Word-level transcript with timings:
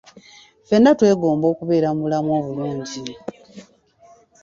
Ffenna 0.61 0.89
twegomba 0.99 1.45
okubeera 1.53 1.87
mu 1.95 2.01
bulamu 2.03 2.29
obulungi. 2.39 3.01